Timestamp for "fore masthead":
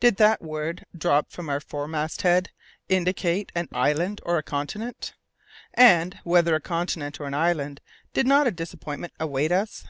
1.60-2.50